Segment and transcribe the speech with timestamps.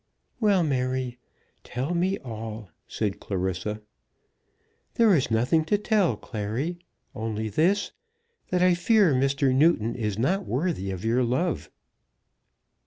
[0.39, 1.19] "Well, Mary;
[1.63, 3.83] tell me all," said Clarissa.
[4.95, 6.79] "There is nothing to tell, Clary;
[7.13, 7.91] only this,
[8.49, 9.53] that I fear Mr.
[9.53, 11.69] Newton is not worthy of your love."